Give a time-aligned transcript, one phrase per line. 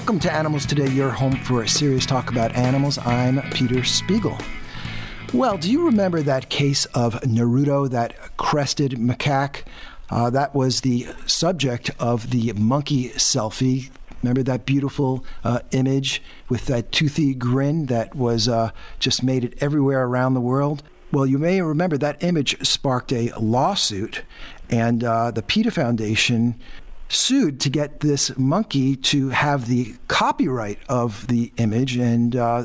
[0.00, 2.96] Welcome to Animals Today, your home for a serious talk about animals.
[2.96, 4.36] I'm Peter Spiegel.
[5.34, 9.62] Well, do you remember that case of Naruto, that crested macaque?
[10.08, 13.90] Uh, that was the subject of the monkey selfie.
[14.22, 19.52] Remember that beautiful uh, image with that toothy grin that was uh, just made it
[19.60, 20.82] everywhere around the world?
[21.12, 24.22] Well, you may remember that image sparked a lawsuit,
[24.70, 26.58] and uh, the PETA Foundation
[27.10, 32.64] sued to get this monkey to have the copyright of the image and uh,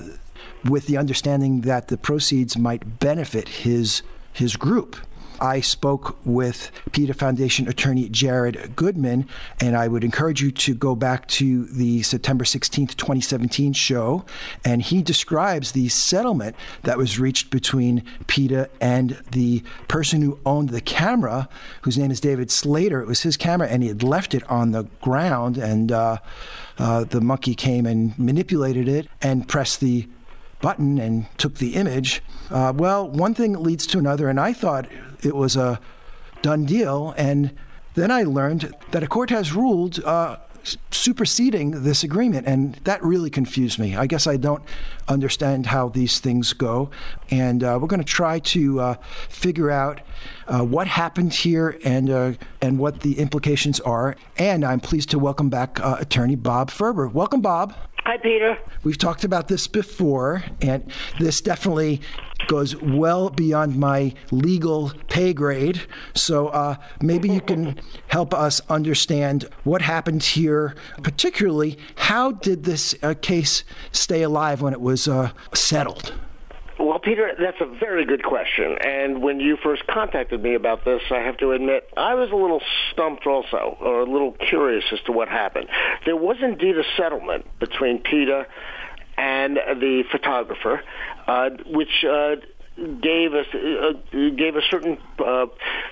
[0.63, 4.97] with the understanding that the proceeds might benefit his his group.
[5.39, 9.27] I spoke with PETA Foundation attorney Jared Goodman,
[9.59, 14.25] and I would encourage you to go back to the September 16th, 2017 show.
[14.63, 20.69] And he describes the settlement that was reached between PETA and the person who owned
[20.69, 21.49] the camera,
[21.81, 23.01] whose name is David Slater.
[23.01, 26.17] It was his camera, and he had left it on the ground, and uh,
[26.77, 30.07] uh, the monkey came and manipulated it and pressed the
[30.61, 32.21] button and took the image.
[32.49, 34.87] Uh, well, one thing leads to another, and I thought
[35.23, 35.79] it was a
[36.41, 37.13] done deal.
[37.17, 37.55] And
[37.95, 40.37] then I learned that a court has ruled uh,
[40.91, 43.95] superseding this agreement, and that really confused me.
[43.95, 44.63] I guess I don't
[45.07, 46.89] understand how these things go,
[47.29, 48.95] and uh, we're going to try to uh,
[49.29, 50.01] figure out
[50.47, 54.15] uh, what happened here and uh, and what the implications are.
[54.37, 57.07] And I'm pleased to welcome back Attorney Bob Ferber.
[57.07, 57.75] Welcome, Bob.
[58.05, 58.59] Hi, Peter.
[58.83, 62.01] We've talked about this before, and this definitely
[62.45, 65.81] goes well beyond my legal pay grade.
[66.13, 72.93] So uh, maybe you can help us understand what happened here, particularly how did this
[73.01, 76.13] uh, case stay alive when it was uh, settled?
[76.77, 78.77] Well, Peter, that's a very good question.
[78.81, 82.35] And when you first contacted me about this, I have to admit, I was a
[82.35, 85.67] little stumped also, or a little curious as to what happened.
[86.05, 88.45] There was indeed a settlement between PETA
[89.17, 90.81] and the photographer,
[91.27, 92.35] uh, which uh,
[92.75, 95.45] gave us uh, gave a certain uh,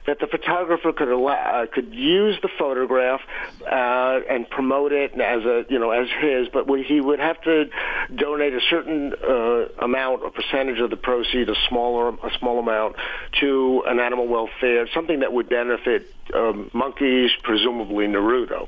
[0.05, 3.21] that the photographer could allow, uh, could use the photograph
[3.61, 7.69] uh, and promote it as a you know as his, but he would have to
[8.13, 12.97] donate a certain uh, amount or percentage of the proceeds, a smaller a small amount,
[13.39, 18.67] to an animal welfare, something that would benefit um, monkeys, presumably Naruto.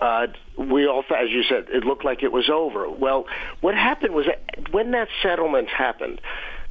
[0.00, 0.26] Uh,
[0.58, 2.90] we all, as you said, it looked like it was over.
[2.90, 3.26] Well,
[3.60, 6.20] what happened was that when that settlement happened.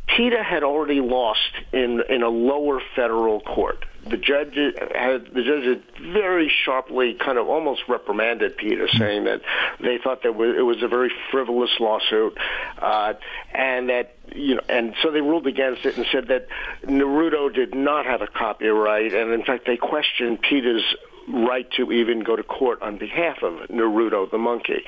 [0.07, 3.85] PETA had already lost in in a lower federal court.
[4.07, 5.83] The judge had the judge had
[6.13, 9.41] very sharply, kind of almost reprimanded PETA, saying that
[9.79, 12.37] they thought that it was a very frivolous lawsuit,
[12.79, 13.13] uh,
[13.53, 16.47] and that you know, and so they ruled against it and said that
[16.83, 20.83] Naruto did not have a copyright, and in fact they questioned PETA's
[21.29, 24.83] right to even go to court on behalf of Naruto the monkey.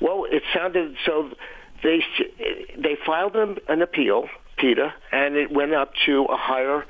[0.00, 1.30] Well, it sounded so
[1.82, 2.02] they
[2.78, 6.84] they filed an, an appeal PETA, and it went up to a higher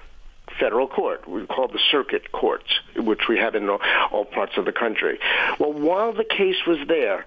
[0.59, 1.29] federal court.
[1.29, 5.19] We call the circuit courts, which we have in all parts of the country.
[5.59, 7.25] Well, while the case was there,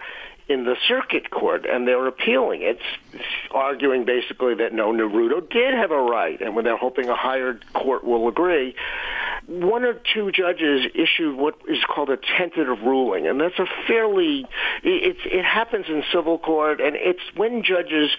[0.50, 2.80] in the circuit court, and they're appealing it,
[3.52, 7.60] arguing basically that no, Naruto did have a right, and when they're hoping a higher
[7.74, 8.76] court will agree,
[9.46, 14.48] one or two judges issued what is called a tentative ruling, and that's a fairly
[14.84, 18.10] it, it happens in civil court, and it's when judges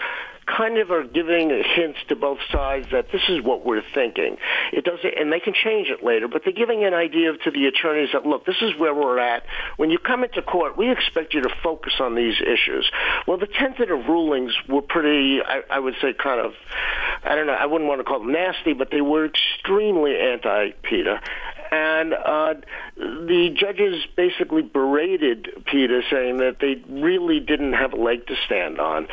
[0.46, 4.36] kind of are giving hints to both sides that this is what we're thinking.
[4.72, 7.66] It doesn't, and they can change it later, but they're giving an idea to the
[7.66, 9.44] attorneys that look, this is where we're at.
[9.76, 12.90] When you come into court, we expect you to focus on these issues.
[13.26, 16.52] Well, the tentative rulings were pretty, I, I would say, kind of,
[17.24, 21.20] I don't know, I wouldn't want to call them nasty, but they were extremely anti-PETA
[21.70, 22.54] and uh,
[22.96, 28.80] the judges basically berated PETA, saying that they really didn't have a leg to stand
[28.80, 29.06] on,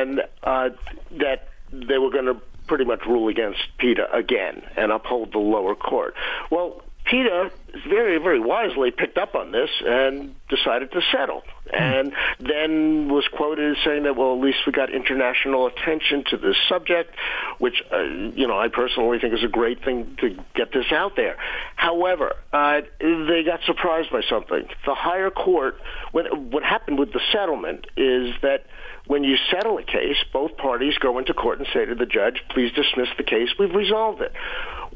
[0.00, 0.70] and uh,
[1.18, 2.36] that they were going to
[2.66, 6.14] pretty much rule against PETA again and uphold the lower court.
[6.50, 7.50] Well, PETA
[7.88, 11.42] very, very wisely picked up on this and decided to settle.
[11.72, 16.38] And then was quoted as saying that, well, at least we got international attention to
[16.38, 17.14] this subject,
[17.58, 21.16] which, uh, you know, I personally think is a great thing to get this out
[21.16, 21.36] there.
[21.76, 24.66] However, uh, they got surprised by something.
[24.86, 25.78] The higher court,
[26.12, 28.64] what, what happened with the settlement is that
[29.08, 32.44] when you settle a case, both parties go into court and say to the judge,
[32.50, 33.48] please dismiss the case.
[33.58, 34.32] We've resolved it.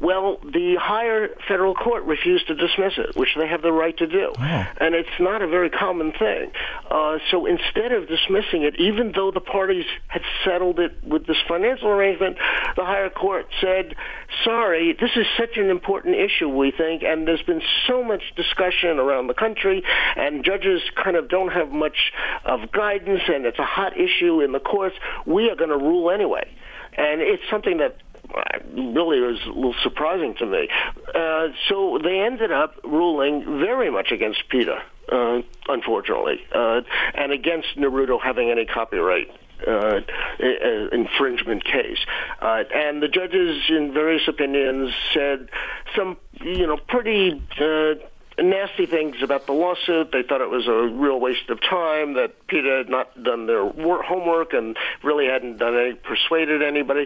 [0.03, 4.05] Well, the higher federal court refused to dismiss it, which they have the right to
[4.05, 4.33] do.
[4.77, 6.51] And it's not a very common thing.
[6.91, 11.37] Uh, so instead of dismissing it, even though the parties had settled it with this
[11.47, 12.37] financial arrangement,
[12.75, 13.95] the higher court said,
[14.43, 18.99] sorry, this is such an important issue, we think, and there's been so much discussion
[18.99, 19.83] around the country,
[20.17, 22.11] and judges kind of don't have much
[22.43, 24.97] of guidance, and it's a hot issue in the courts.
[25.25, 26.49] We are going to rule anyway.
[26.95, 27.97] And it's something that
[28.73, 30.67] really was a little surprising to me.
[31.13, 34.81] Uh, so they ended up ruling very much against PETA,
[35.11, 36.81] uh, unfortunately, uh,
[37.13, 39.29] and against Naruto having any copyright
[39.67, 40.01] uh,
[40.91, 41.99] infringement case.
[42.41, 45.49] Uh, and the judges, in various opinions, said
[45.95, 47.95] some, you know, pretty uh,
[48.37, 50.11] nasty things about the lawsuit.
[50.11, 53.65] They thought it was a real waste of time, that PETA had not done their
[53.65, 57.05] work, homework and really hadn't done any, persuaded anybody.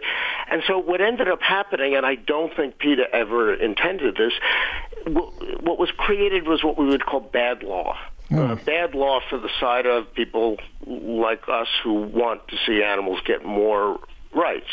[0.50, 4.34] And so what ended up happening, and I don't think PETA ever intended this,
[5.06, 7.98] what was created was what we would call bad law.
[8.30, 8.52] Mm.
[8.52, 13.20] Uh, bad law for the side of people like us who want to see animals
[13.26, 14.00] get more
[14.38, 14.68] rights.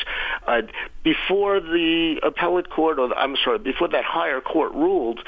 [0.47, 0.63] Uh,
[1.03, 5.21] before the appellate court, or I'm sorry, before that higher court ruled,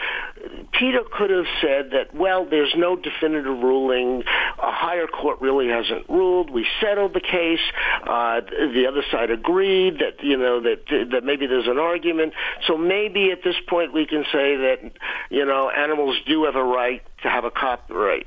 [0.73, 4.23] PETA could have said that, well, there's no definitive ruling.
[4.59, 6.51] A higher court really hasn't ruled.
[6.51, 7.61] We settled the case.
[8.03, 12.33] Uh, the other side agreed that, you know, that, that maybe there's an argument.
[12.67, 14.93] So maybe at this point we can say that,
[15.31, 18.27] you know, animals do have a right to have a copyright.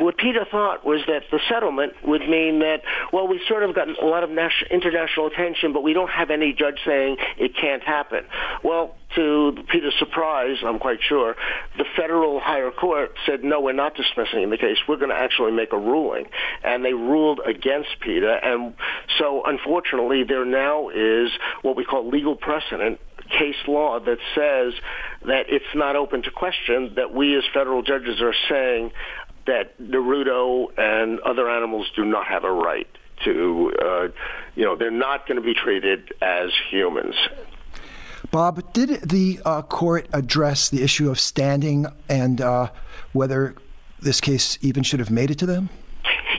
[0.00, 2.82] What PETA thought was that the settlement would mean that,
[3.12, 6.30] well, we've sort of gotten a lot of national, international attention, but we don't have
[6.30, 8.24] any judge saying it can't happen.
[8.64, 11.36] Well, to PETA's surprise, I'm quite sure,
[11.76, 14.78] the federal higher court said, no, we're not dismissing the case.
[14.88, 16.26] We're going to actually make a ruling.
[16.64, 18.40] And they ruled against PETA.
[18.42, 18.74] And
[19.18, 21.30] so, unfortunately, there now is
[21.62, 24.74] what we call legal precedent case law that says
[25.26, 28.92] that it's not open to question that we as federal judges are saying
[29.46, 32.88] that Naruto and other animals do not have a right
[33.24, 34.08] to, uh,
[34.54, 37.14] you know, they're not going to be treated as humans.
[38.30, 42.70] Bob, did the uh, court address the issue of standing and uh,
[43.12, 43.54] whether
[44.00, 45.70] this case even should have made it to them?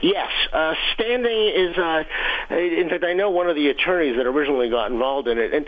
[0.02, 1.76] Yes, uh, standing is.
[1.76, 2.04] Uh,
[2.50, 5.66] in fact, I know one of the attorneys that originally got involved in it, and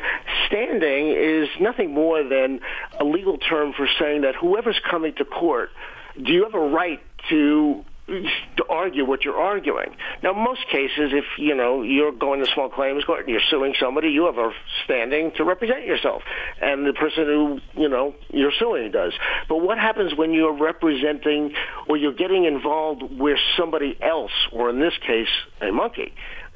[0.50, 2.60] standing is nothing more than
[2.98, 5.70] a legal term for saying that whoever's coming to court,
[6.22, 7.00] do you have a right
[7.30, 7.84] to
[8.56, 9.94] to argue what you're arguing.
[10.22, 13.74] Now, most cases, if you know you're going to small claims court and you're suing
[13.78, 14.50] somebody, you have a
[14.84, 16.22] standing to represent yourself,
[16.60, 19.12] and the person who you know you're suing does.
[19.48, 21.54] But what happens when you're representing
[21.88, 25.28] or you're getting involved where somebody else, or in this case,
[25.60, 26.12] a monkey,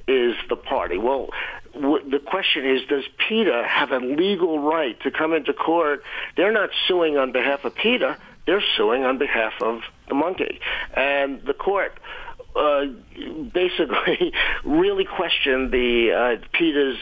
[0.08, 0.98] is the party?
[0.98, 1.28] Well,
[1.74, 6.02] the question is, does PETA have a legal right to come into court?
[6.36, 8.16] They're not suing on behalf of PETA
[8.46, 10.60] they're suing on behalf of the monkey.
[10.94, 11.98] And the court
[12.56, 12.86] uh,
[13.52, 14.32] basically
[14.64, 16.98] really questioned the uh, PETA's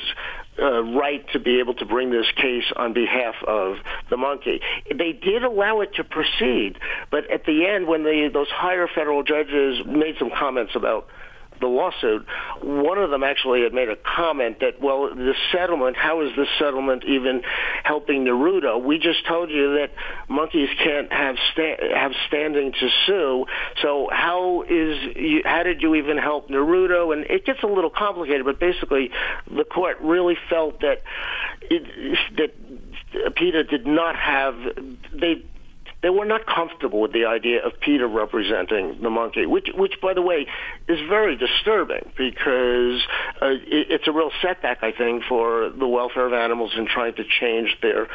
[0.60, 3.78] uh, right to be able to bring this case on behalf of
[4.10, 4.60] the monkey.
[4.94, 6.78] They did allow it to proceed,
[7.10, 11.08] but at the end, when the, those higher federal judges made some comments about
[11.62, 12.26] the lawsuit,
[12.62, 16.48] one of them actually had made a comment that, well, the settlement, how is this
[16.58, 17.42] settlement even
[17.84, 18.82] helping Naruto?
[18.82, 19.92] We just told you that
[20.28, 23.46] monkeys can't have sta- have standing to sue.
[23.80, 27.14] So how is you, how did you even help Naruto?
[27.14, 29.10] And it gets a little complicated, but basically,
[29.50, 31.02] the court really felt that
[31.62, 34.54] it, that PETA did not have
[35.12, 35.44] they
[36.02, 40.14] they were not comfortable with the idea of PETA representing the monkey, which, which by
[40.14, 40.46] the way,
[40.88, 43.00] is very disturbing because
[43.40, 47.14] uh, it, it's a real setback, I think, for the welfare of animals in trying
[47.14, 48.08] to change their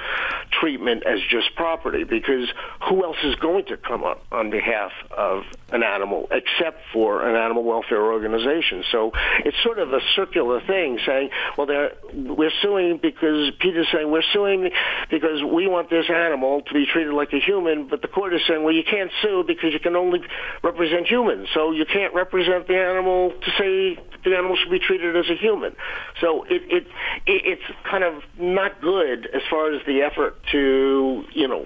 [0.59, 2.03] treatment as just property.
[2.03, 2.49] Because
[2.89, 7.37] who else is going to come up on behalf of an animal except for an
[7.37, 8.83] animal welfare organization?
[8.91, 9.13] So
[9.45, 11.67] it's sort of a circular thing, saying, well,
[12.13, 14.71] we're suing because PETA's saying we're suing
[15.09, 18.41] because we want this animal to be treated like a human but the court is
[18.47, 20.21] saying, well, you can't sue because you can only
[20.63, 21.47] represent humans.
[21.53, 25.35] So you can't represent the animal to say the animal should be treated as a
[25.35, 25.75] human.
[26.19, 26.87] So it, it,
[27.25, 31.65] it it's kind of not good as far as the effort to, you know,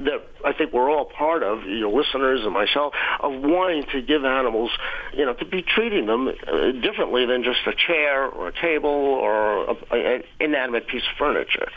[0.00, 4.24] that I think we're all part of, your listeners and myself, of wanting to give
[4.24, 4.70] animals,
[5.14, 8.90] you know, to be treating them uh, differently than just a chair or a table
[8.90, 11.68] or an inanimate piece of furniture.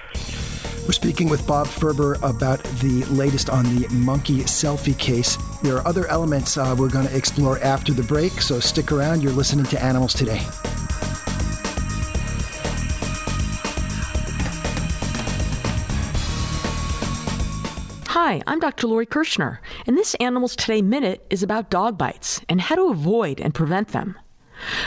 [0.85, 5.35] We're speaking with Bob Ferber about the latest on the monkey selfie case.
[5.63, 9.23] There are other elements uh, we're going to explore after the break, so stick around.
[9.23, 10.41] You're listening to Animals Today.
[18.09, 18.85] Hi, I'm Dr.
[18.85, 23.41] Lori Kirschner, and this Animals Today Minute is about dog bites and how to avoid
[23.41, 24.19] and prevent them.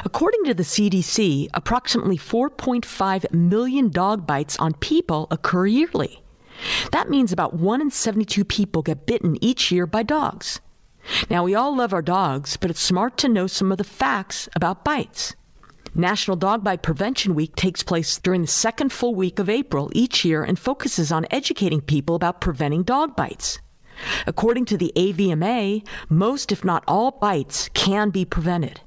[0.04, 6.22] According to the CDC, approximately 4.5 million dog bites on people occur yearly.
[6.92, 10.60] That means about 1 in 72 people get bitten each year by dogs.
[11.30, 14.48] Now, we all love our dogs, but it's smart to know some of the facts
[14.54, 15.34] about bites.
[15.94, 20.24] National Dog Bite Prevention Week takes place during the second full week of April each
[20.24, 23.58] year and focuses on educating people about preventing dog bites.
[24.26, 28.80] According to the AVMA, most, if not all, bites can be prevented.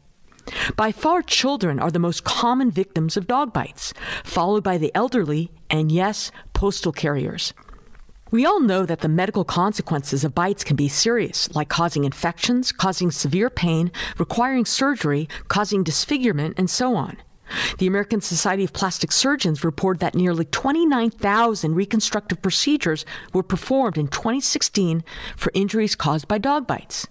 [0.75, 3.93] By far, children are the most common victims of dog bites,
[4.23, 7.53] followed by the elderly and, yes, postal carriers.
[8.31, 12.71] We all know that the medical consequences of bites can be serious, like causing infections,
[12.71, 17.17] causing severe pain, requiring surgery, causing disfigurement, and so on.
[17.79, 24.07] The American Society of Plastic Surgeons reported that nearly 29,000 reconstructive procedures were performed in
[24.07, 25.03] 2016
[25.35, 27.07] for injuries caused by dog bites.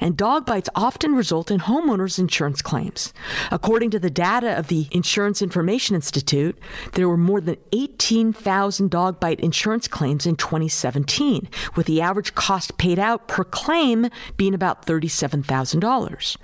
[0.00, 3.12] And dog bites often result in homeowners' insurance claims.
[3.50, 6.58] According to the data of the Insurance Information Institute,
[6.92, 12.78] there were more than 18,000 dog bite insurance claims in 2017, with the average cost
[12.78, 16.36] paid out per claim being about $37,000.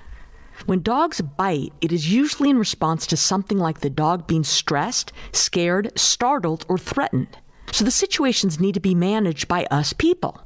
[0.67, 5.13] When dogs bite, it is usually in response to something like the dog being stressed,
[5.33, 7.39] scared, startled, or threatened.
[7.73, 10.43] So the situations need to be managed by us people.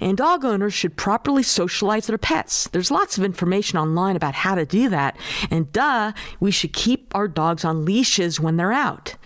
[0.00, 2.68] And dog owners should properly socialize their pets.
[2.68, 5.16] There's lots of information online about how to do that.
[5.50, 9.16] And duh, we should keep our dogs on leashes when they're out.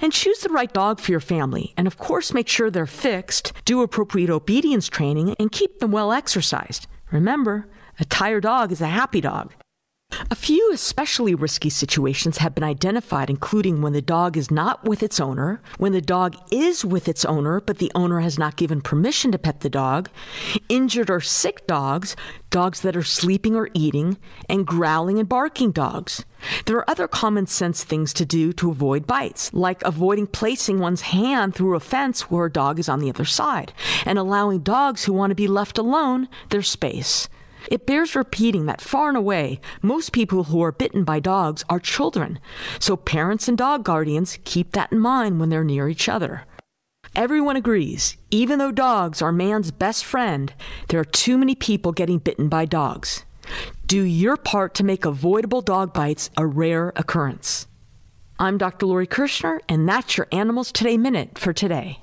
[0.00, 1.74] And choose the right dog for your family.
[1.76, 6.12] And of course, make sure they're fixed, do appropriate obedience training, and keep them well
[6.12, 6.86] exercised.
[7.10, 7.68] Remember,
[7.98, 9.52] a tired dog is a happy dog.
[10.30, 15.02] A few especially risky situations have been identified, including when the dog is not with
[15.02, 18.80] its owner, when the dog is with its owner, but the owner has not given
[18.80, 20.08] permission to pet the dog,
[20.68, 22.16] injured or sick dogs,
[22.50, 26.24] dogs that are sleeping or eating, and growling and barking dogs.
[26.66, 31.02] There are other common sense things to do to avoid bites, like avoiding placing one's
[31.02, 33.72] hand through a fence where a dog is on the other side,
[34.04, 37.28] and allowing dogs who want to be left alone their space.
[37.70, 41.80] It bears repeating that far and away, most people who are bitten by dogs are
[41.80, 42.38] children.
[42.78, 46.44] So parents and dog guardians keep that in mind when they're near each other.
[47.14, 50.52] Everyone agrees, even though dogs are man's best friend,
[50.88, 53.24] there are too many people getting bitten by dogs.
[53.86, 57.66] Do your part to make avoidable dog bites a rare occurrence.
[58.38, 58.86] I'm Dr.
[58.86, 62.00] Lori Kirschner, and that's your Animals Today Minute for today.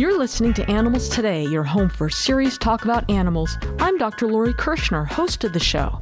[0.00, 3.58] You're listening to Animals Today, your home for serious talk about animals.
[3.80, 4.28] I'm Dr.
[4.28, 6.00] Lori Kirschner, host of the show.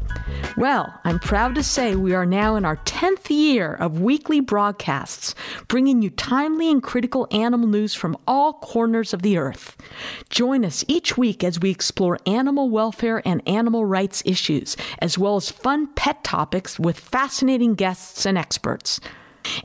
[0.56, 5.34] Well, I'm proud to say we are now in our 10th year of weekly broadcasts,
[5.66, 9.76] bringing you timely and critical animal news from all corners of the earth.
[10.30, 15.34] Join us each week as we explore animal welfare and animal rights issues, as well
[15.34, 19.00] as fun pet topics with fascinating guests and experts.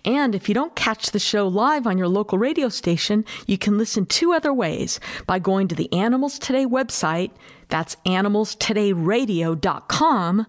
[0.06, 3.78] And if you don't catch the show live on your local radio station, you can
[3.78, 7.32] listen two other ways by going to the Animals Today website,
[7.70, 10.48] that's animalstodayradio.com,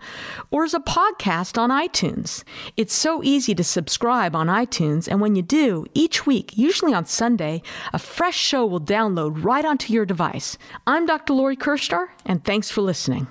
[0.50, 2.44] or as a podcast on iTunes.
[2.76, 7.06] It's so easy to subscribe on iTunes, and when you do, each week, usually on
[7.06, 7.62] Sunday,
[7.92, 10.58] a fresh show will download right onto your device.
[10.86, 11.32] I'm Dr.
[11.32, 13.28] Lori Kirschner, and thanks for listening.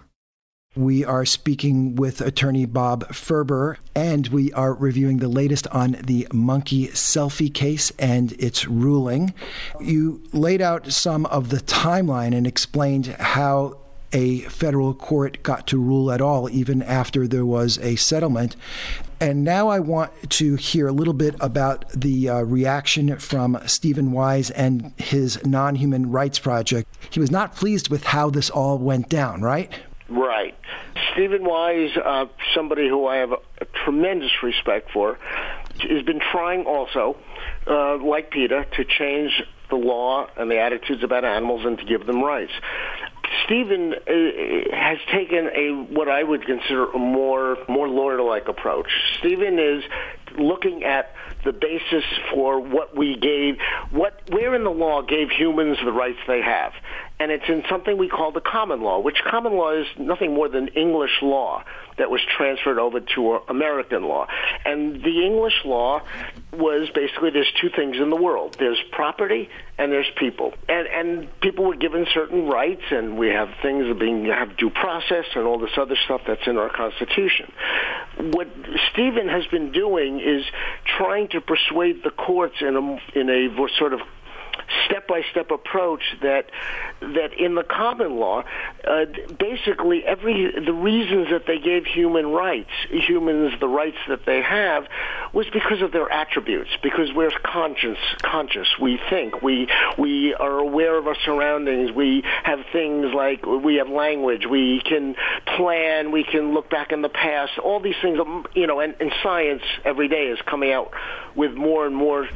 [0.75, 6.27] We are speaking with attorney Bob Ferber, and we are reviewing the latest on the
[6.33, 9.35] monkey selfie case and its ruling.
[9.79, 13.77] You laid out some of the timeline and explained how
[14.13, 18.55] a federal court got to rule at all, even after there was a settlement.
[19.19, 24.11] And now I want to hear a little bit about the uh, reaction from Stephen
[24.11, 26.89] Wise and his Non Human Rights Project.
[27.11, 29.71] He was not pleased with how this all went down, right?
[30.13, 30.55] Right.
[31.11, 35.17] Stephen Wise, uh, somebody who I have a, a, tremendous respect for,
[35.79, 37.17] has been trying also,
[37.65, 42.05] uh, like PETA, to change the law and the attitudes about animals and to give
[42.05, 42.51] them rights.
[43.45, 48.87] Stephen uh, has taken a what I would consider a more more lawyer-like approach.
[49.17, 49.83] Stephen is
[50.37, 53.57] looking at the basis for what we gave,
[53.91, 56.73] what where in the law gave humans the rights they have,
[57.23, 60.49] and it's in something we call the common law, which common law is nothing more
[60.49, 61.63] than English law
[61.97, 64.27] that was transferred over to American law.
[64.65, 66.01] And the English law
[66.51, 68.57] was basically there's two things in the world.
[68.59, 70.53] There's property and there's people.
[70.67, 74.69] And and people were given certain rights and we have things that being have due
[74.69, 77.53] process and all this other stuff that's in our constitution.
[78.17, 78.49] What
[78.91, 80.43] Stephen has been doing is
[80.97, 84.01] trying to persuade the courts in a in a sort of
[84.85, 86.49] step-by-step approach that
[87.01, 88.43] that in the common law,
[88.87, 89.05] uh,
[89.39, 94.87] basically every the reasons that they gave human rights, humans the rights that they have,
[95.33, 96.69] was because of their attributes.
[96.81, 98.67] Because we're conscious, conscious.
[98.79, 99.41] We think.
[99.41, 101.91] We we are aware of our surroundings.
[101.91, 104.45] We have things like we have language.
[104.45, 105.15] We can
[105.57, 106.11] plan.
[106.11, 107.57] We can look back in the past.
[107.59, 108.19] All these things,
[108.53, 110.91] you know, and, and science every day is coming out
[111.35, 112.27] with more and more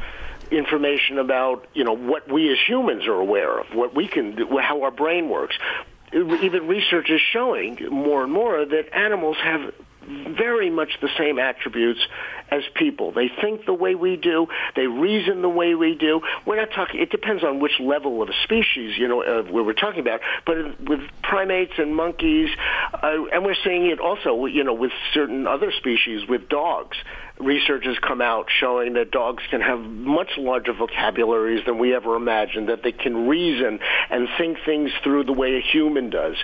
[0.50, 4.58] information about you know what we as humans are aware of, what we can do,
[4.58, 5.56] how our brain works.
[6.12, 9.74] Even research is showing more and more that animals have
[10.08, 12.00] very much the same attributes
[12.50, 13.12] as people.
[13.12, 14.46] They think the way we do.
[14.74, 16.22] They reason the way we do.
[16.46, 17.00] We're not talking.
[17.00, 20.20] It depends on which level of a species you know uh, we're talking about.
[20.46, 22.48] But with primates and monkeys,
[22.94, 26.96] uh, and we're seeing it also you know with certain other species with dogs
[27.40, 32.16] research has come out showing that dogs can have much larger vocabularies than we ever
[32.16, 33.78] imagined, that they can reason
[34.10, 36.36] and think things through the way a human does.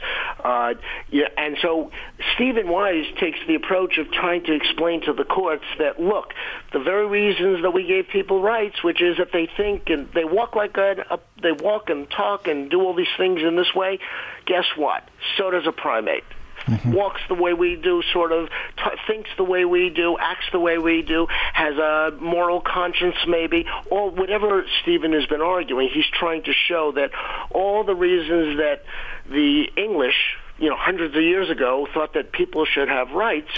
[0.42, 0.74] Uh,
[1.10, 1.90] yeah, and so
[2.34, 6.32] Stephen Wise takes the approach of trying to explain to the courts that, look,
[6.72, 10.24] the very reasons that we gave people rights, which is that they think and they
[10.24, 13.74] walk like a, a they walk and talk and do all these things in this
[13.74, 13.98] way,
[14.46, 15.08] guess what?
[15.36, 16.24] So does a primate
[16.66, 16.92] mm-hmm.
[16.92, 20.60] walks the way we do, sort of t- thinks the way we do, acts the
[20.60, 25.88] way we do, has a moral conscience maybe, or whatever Stephen has been arguing.
[25.92, 27.10] He's trying to show that
[27.50, 28.84] all the reasons that
[29.28, 33.50] the English you know, hundreds of years ago thought that people should have rights,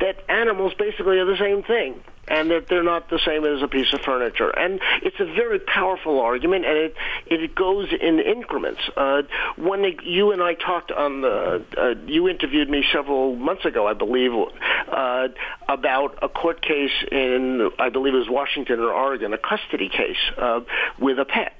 [0.00, 3.68] that animals basically are the same thing and that they're not the same as a
[3.68, 4.48] piece of furniture.
[4.48, 6.94] And it's a very powerful argument, and it
[7.26, 8.80] it goes in increments.
[8.96, 9.22] Uh,
[9.56, 13.86] when they, you and I talked on the, uh, you interviewed me several months ago,
[13.86, 15.28] I believe, uh,
[15.68, 20.16] about a court case in, I believe it was Washington or Oregon, a custody case
[20.38, 20.60] uh,
[20.98, 21.52] with a pet.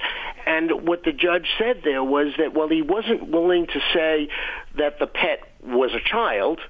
[0.46, 4.28] And what the judge said there was that, well, he wasn't willing to say
[4.76, 6.60] that the pet was a child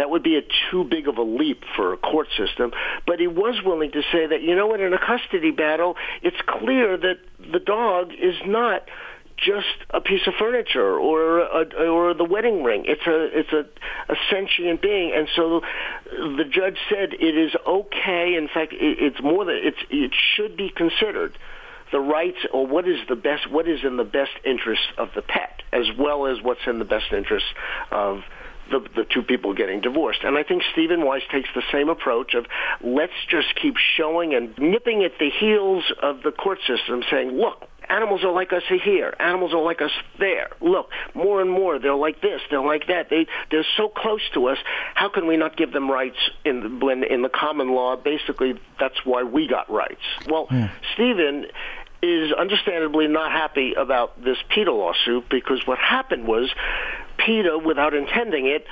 [0.00, 2.72] that would be a too big of a leap for a court system.
[3.06, 6.40] But he was willing to say that, you know what, in a custody battle, it's
[6.46, 7.18] clear that
[7.52, 8.88] the dog is not
[9.36, 12.84] just a piece of furniture or a, or the wedding ring.
[12.86, 13.66] It's a it's a,
[14.10, 15.60] a sentient being, and so
[16.10, 18.36] the judge said it is okay.
[18.36, 21.36] In fact, it, it's more than it's it should be considered
[21.92, 25.20] the rights or what is the best what is in the best interest of the
[25.20, 27.46] pet as well as what's in the best interest
[27.90, 28.20] of
[28.70, 30.20] the, the two people getting divorced.
[30.24, 32.46] And I think Stephen Wise takes the same approach of
[32.82, 37.68] let's just keep showing and nipping at the heels of the court system, saying, look,
[37.88, 39.14] animals are like us here.
[39.18, 40.50] Animals are like us there.
[40.60, 43.10] Look, more and more they're like this, they're like that.
[43.10, 44.58] They they're so close to us.
[44.94, 47.96] How can we not give them rights in the, when in the common law?
[47.96, 50.02] Basically, that's why we got rights.
[50.28, 50.70] Well, mm.
[50.94, 51.46] Stephen
[52.02, 56.50] is understandably not happy about this PETA lawsuit because what happened was
[57.24, 58.66] PETA, without intending it,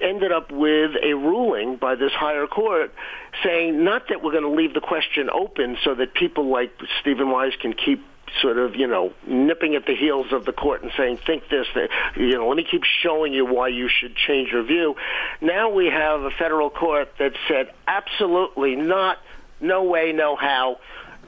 [0.00, 2.94] ended up with a ruling by this higher court
[3.42, 7.30] saying not that we're going to leave the question open so that people like Stephen
[7.30, 8.04] Wise can keep
[8.40, 11.66] sort of, you know, nipping at the heels of the court and saying, think this,
[11.74, 14.96] that, you know, let me keep showing you why you should change your view.
[15.40, 19.18] Now we have a federal court that said, absolutely not,
[19.60, 20.78] no way, no how,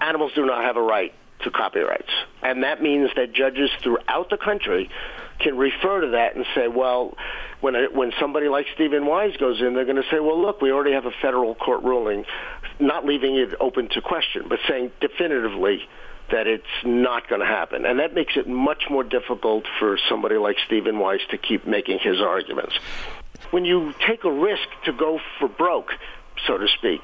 [0.01, 2.11] animals do not have a right to copyrights.
[2.43, 4.91] And that means that judges throughout the country
[5.39, 7.17] can refer to that and say, well,
[7.61, 10.61] when a, when somebody like Stephen Wise goes in, they're going to say, well, look,
[10.61, 12.25] we already have a federal court ruling,
[12.79, 15.89] not leaving it open to question, but saying definitively
[16.31, 17.85] that it's not going to happen.
[17.85, 22.01] And that makes it much more difficult for somebody like Stephen Wise to keep making
[22.01, 22.75] his arguments.
[23.51, 25.93] When you take a risk to go for broke,
[26.47, 27.01] so to speak,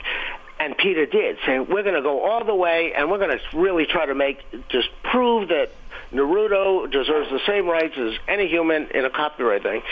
[0.59, 3.57] and PETA did, saying we're going to go all the way and we're going to
[3.57, 5.71] really try to make just prove that
[6.13, 9.83] Naruto deserves the same rights as any human in a copyright thing.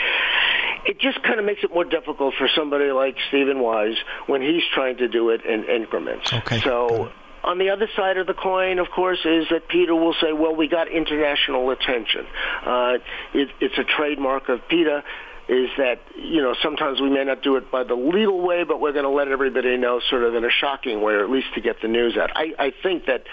[0.85, 3.95] It just kind of makes it more difficult for somebody like Stephen Wise
[4.27, 6.31] when he's trying to do it in increments.
[6.31, 6.59] Okay.
[6.61, 7.11] So.
[7.43, 10.55] On the other side of the coin, of course, is that PETA will say, well,
[10.55, 12.27] we got international attention.
[12.63, 12.97] Uh,
[13.33, 15.03] it, it's a trademark of PETA
[15.49, 18.79] is that you know sometimes we may not do it by the legal way, but
[18.79, 21.47] we're going to let everybody know sort of in a shocking way, or at least
[21.55, 22.29] to get the news out.
[22.35, 23.23] I, I think that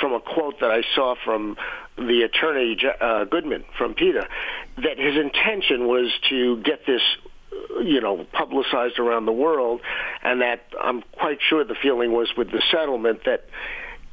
[0.00, 1.56] from a quote that I saw from
[1.96, 4.26] the attorney uh, Goodman from PETA,
[4.76, 7.02] that his intention was to get this
[7.82, 9.80] you know, publicized around the world,
[10.22, 13.46] and that I'm quite sure the feeling was with the settlement that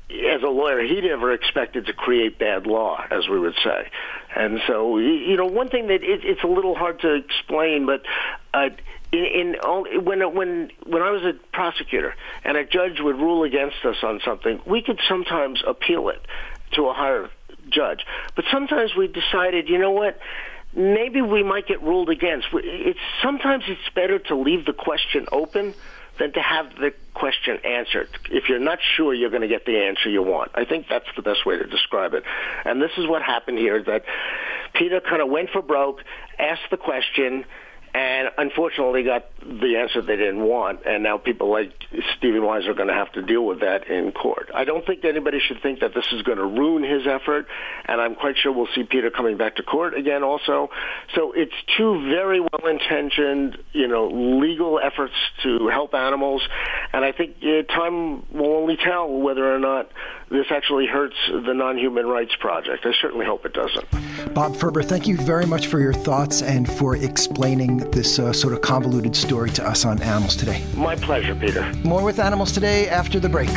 [0.10, 3.90] as a lawyer, he never expected to create bad law, as we would say.
[4.36, 8.04] And so, you know, one thing that it, it's a little hard to explain, but
[8.54, 8.70] uh,
[9.12, 13.44] in, in only, when when when I was a prosecutor and a judge would rule
[13.44, 16.22] against us on something, we could sometimes appeal it
[16.74, 17.30] to a higher
[17.70, 18.06] judge.
[18.36, 20.20] But sometimes we decided, you know what?
[20.78, 22.48] maybe we might get ruled against.
[22.54, 25.74] It's sometimes it's better to leave the question open
[26.20, 28.10] than to have the question answered.
[28.30, 31.08] If you're not sure you're going to get the answer you want, I think that's
[31.16, 32.24] the best way to describe it.
[32.66, 34.04] And this is what happened here: that
[34.74, 36.04] PETA kind of went for broke,
[36.38, 37.46] asked the question
[37.98, 40.86] and unfortunately got the answer they didn't want.
[40.86, 41.74] And now people like
[42.16, 44.52] Stephen Wise are going to have to deal with that in court.
[44.54, 47.48] I don't think anybody should think that this is going to ruin his effort,
[47.86, 50.70] and I'm quite sure we'll see PETA coming back to court again also.
[51.16, 56.48] So it's two very well-intentioned, you know, legal efforts to help animals,
[56.94, 59.90] and I think uh, time will only tell whether or not
[60.30, 62.86] this actually hurts the Non-Human Rights Project.
[62.86, 63.86] I certainly hope it doesn't.
[64.34, 68.54] Bob Ferber, thank you very much for your thoughts and for explaining this uh, sort
[68.54, 70.64] of convoluted story to us on Animals Today.
[70.76, 71.72] My pleasure, Peter.
[71.84, 73.50] More with Animals Today after the break.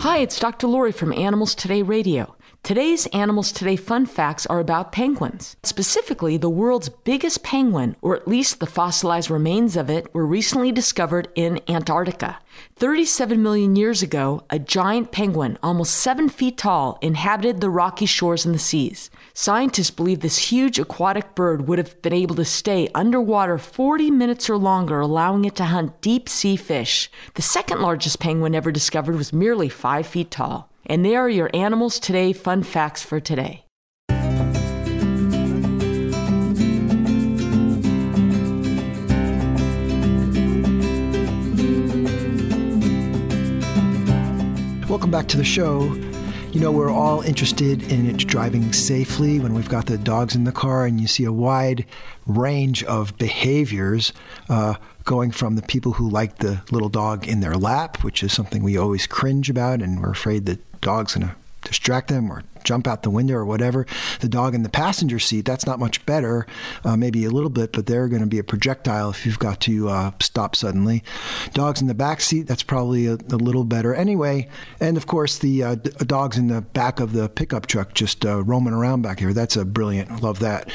[0.00, 0.66] Hi, it's Dr.
[0.66, 2.35] Lori from Animals Today Radio.
[2.66, 5.54] Today's Animals Today fun facts are about penguins.
[5.62, 10.72] Specifically, the world's biggest penguin, or at least the fossilized remains of it, were recently
[10.72, 12.40] discovered in Antarctica.
[12.74, 18.44] 37 million years ago, a giant penguin, almost 7 feet tall, inhabited the rocky shores
[18.44, 19.10] and the seas.
[19.32, 24.50] Scientists believe this huge aquatic bird would have been able to stay underwater 40 minutes
[24.50, 27.12] or longer, allowing it to hunt deep sea fish.
[27.34, 30.68] The second largest penguin ever discovered was merely 5 feet tall.
[30.88, 33.64] And there are your Animals Today fun facts for today.
[44.88, 45.92] Welcome back to the show.
[46.52, 50.52] You know, we're all interested in driving safely when we've got the dogs in the
[50.52, 51.84] car, and you see a wide
[52.26, 54.12] range of behaviors
[54.48, 58.32] uh, going from the people who like the little dog in their lap, which is
[58.32, 62.44] something we always cringe about, and we're afraid that dog's going to distract them or
[62.66, 63.86] jump out the window or whatever.
[64.20, 66.46] The dog in the passenger seat, that's not much better,
[66.84, 69.60] uh, maybe a little bit, but they're going to be a projectile if you've got
[69.62, 71.02] to uh, stop suddenly.
[71.52, 74.48] Dogs in the back seat, that's probably a, a little better anyway.
[74.80, 78.26] And of course, the uh, d- dogs in the back of the pickup truck just
[78.26, 79.32] uh, roaming around back here.
[79.32, 80.22] That's a brilliant.
[80.22, 80.70] Love that.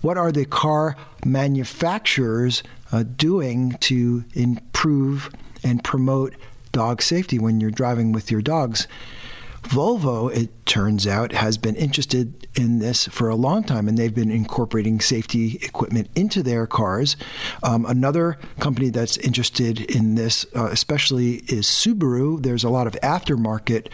[0.00, 5.30] What are the car manufacturers uh, doing to improve
[5.64, 6.34] and promote
[6.72, 8.86] dog safety when you're driving with your dogs?
[9.64, 14.14] Volvo, it turns out, has been interested in this for a long time, and they've
[14.14, 17.16] been incorporating safety equipment into their cars.
[17.62, 22.42] Um, another company that's interested in this, uh, especially, is Subaru.
[22.42, 23.88] There's a lot of aftermarket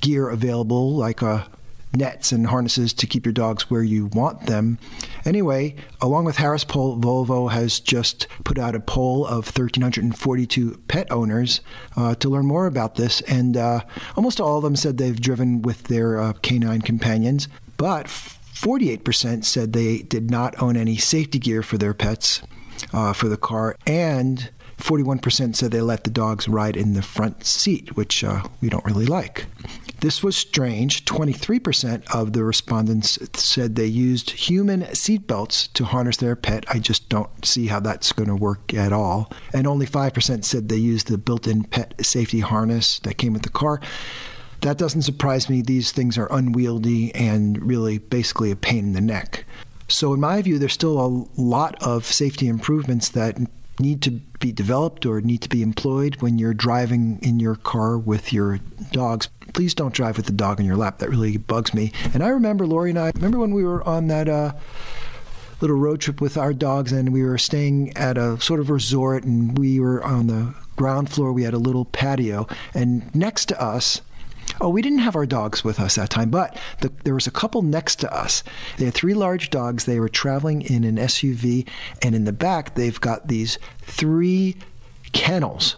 [0.00, 1.46] gear available, like a
[1.94, 4.78] nets and harnesses to keep your dogs where you want them.
[5.24, 11.10] Anyway, along with Harris Poll, Volvo has just put out a poll of 1,342 pet
[11.10, 11.60] owners
[11.96, 13.80] uh, to learn more about this, and uh,
[14.16, 19.72] almost all of them said they've driven with their uh, canine companions, but 48% said
[19.72, 22.42] they did not own any safety gear for their pets
[22.92, 27.44] uh, for the car, and 41% said they let the dogs ride in the front
[27.44, 29.46] seat, which uh, we don't really like.
[30.00, 31.04] This was strange.
[31.04, 36.64] 23% of the respondents said they used human seatbelts to harness their pet.
[36.68, 39.32] I just don't see how that's going to work at all.
[39.52, 43.42] And only 5% said they used the built in pet safety harness that came with
[43.42, 43.80] the car.
[44.60, 45.62] That doesn't surprise me.
[45.62, 49.44] These things are unwieldy and really basically a pain in the neck.
[49.88, 53.38] So, in my view, there's still a lot of safety improvements that
[53.80, 54.10] need to
[54.40, 58.58] be developed or need to be employed when you're driving in your car with your
[58.92, 59.28] dogs.
[59.54, 60.98] Please don't drive with the dog in your lap.
[60.98, 61.92] That really bugs me.
[62.12, 64.52] And I remember Lori and I remember when we were on that uh,
[65.60, 69.24] little road trip with our dogs and we were staying at a sort of resort
[69.24, 71.32] and we were on the ground floor.
[71.32, 74.00] We had a little patio and next to us
[74.60, 77.32] Oh, we didn't have our dogs with us that time, but the, there was a
[77.32, 78.42] couple next to us.
[78.76, 79.84] They had three large dogs.
[79.84, 81.66] They were traveling in an SUV,
[82.02, 84.56] and in the back, they've got these three
[85.12, 85.76] kennels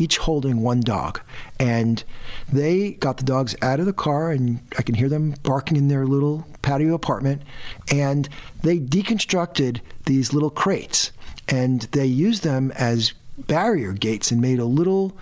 [0.00, 1.20] each holding one dog.
[1.58, 2.04] And
[2.52, 5.88] they got the dogs out of the car, and I can hear them barking in
[5.88, 7.42] their little patio apartment.
[7.90, 8.28] And
[8.62, 11.10] they deconstructed these little crates
[11.48, 15.16] and they used them as barrier gates and made a little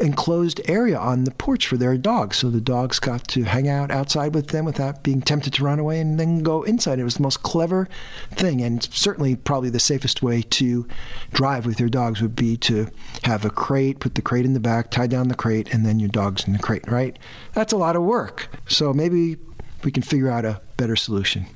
[0.00, 2.36] enclosed area on the porch for their dogs.
[2.38, 5.78] So the dogs got to hang out outside with them without being tempted to run
[5.78, 6.98] away and then go inside.
[6.98, 7.88] It was the most clever
[8.30, 10.86] thing, and certainly probably the safest way to
[11.32, 12.88] drive with your dogs would be to
[13.24, 15.98] have a crate, put the crate in the back, tie down the crate, and then
[15.98, 17.18] your dog's in the crate, right?
[17.52, 18.48] That's a lot of work.
[18.68, 19.36] So maybe
[19.82, 21.46] we can figure out a better solution.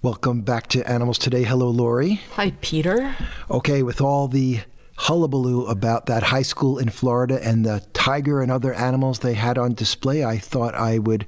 [0.00, 1.42] Welcome back to Animals Today.
[1.42, 2.20] Hello, Lori.
[2.34, 3.16] Hi, Peter.
[3.50, 4.60] Okay, with all the
[4.98, 9.56] hullabaloo about that high school in Florida and the tiger and other animals they had
[9.56, 11.24] on display, I thought I would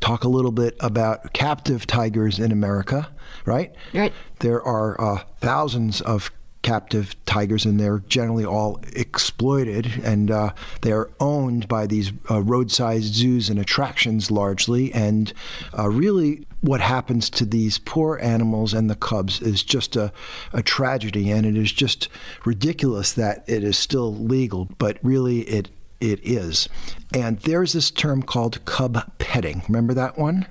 [0.00, 3.08] talk a little bit about captive tigers in America,
[3.46, 3.74] right?
[3.94, 4.12] Right.
[4.40, 10.92] There are uh, thousands of captive tigers, and they're generally all exploited, and uh, they
[10.92, 14.92] are owned by these uh, roadside zoos and attractions largely.
[14.92, 15.32] And
[15.78, 20.10] uh, really, what happens to these poor animals and the cubs is just a,
[20.54, 22.08] a tragedy, and it is just
[22.46, 25.68] ridiculous that it is still legal, but really it
[26.00, 26.68] it is.
[27.14, 29.62] And there's this term called cub petting.
[29.68, 30.46] Remember that one?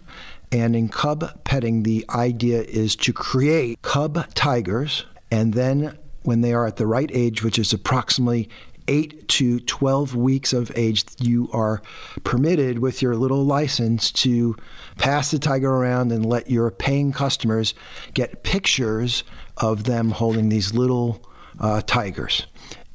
[0.52, 6.54] And in cub petting, the idea is to create cub tigers and then when they
[6.54, 8.50] are at the right age, which is approximately
[8.88, 11.82] 8 to 12 weeks of age, you are
[12.24, 14.56] permitted with your little license to
[14.98, 17.74] pass the tiger around and let your paying customers
[18.14, 19.24] get pictures
[19.58, 21.22] of them holding these little
[21.60, 22.46] uh, tigers.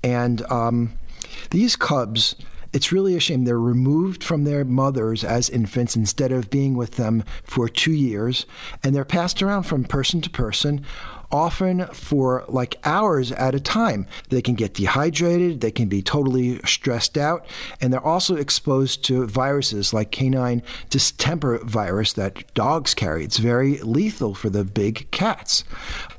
[0.02, 0.92] And um,
[1.50, 2.34] these cubs,
[2.72, 3.44] it's really a shame.
[3.44, 8.46] They're removed from their mothers as infants instead of being with them for two years,
[8.84, 10.84] and they're passed around from person to person
[11.30, 14.06] often for like hours at a time.
[14.28, 17.46] They can get dehydrated, they can be totally stressed out,
[17.80, 23.24] and they're also exposed to viruses like canine distemper virus that dogs carry.
[23.24, 25.64] It's very lethal for the big cats.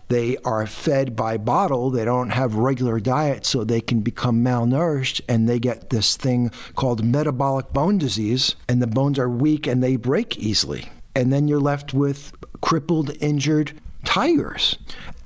[0.10, 1.92] They are fed by bottle.
[1.92, 6.52] They don't have regular diet, so they can become malnourished and they get this thing
[6.76, 10.90] called metabolic bone disease, and the bones are weak and they break easily.
[11.16, 14.78] And then you're left with crippled, injured tigers.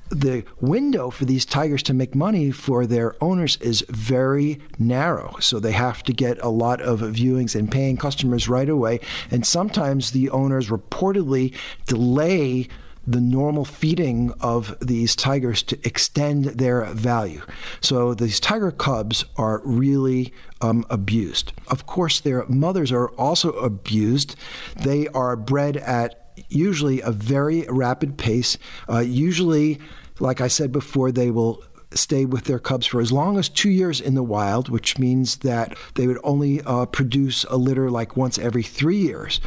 [0.09, 5.37] The window for these tigers to make money for their owners is very narrow.
[5.39, 8.99] So they have to get a lot of viewings and paying customers right away.
[9.31, 11.55] And sometimes the owners reportedly
[11.87, 12.67] delay
[13.05, 17.41] the normal feeding of these tigers to extend their value.
[17.81, 21.51] So these tiger cubs are really um, abused.
[21.67, 24.35] Of course, their mothers are also abused.
[24.77, 28.57] They are bred at usually a very rapid pace.
[28.89, 29.79] Uh, usually,
[30.19, 31.63] like I said before, they will
[31.95, 35.37] stay with their cubs for as long as two years in the wild, which means
[35.37, 39.39] that they would only uh, produce a litter like once every three years.